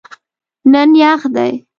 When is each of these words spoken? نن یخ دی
نن 0.71 0.89
یخ 1.01 1.19
دی 1.35 1.51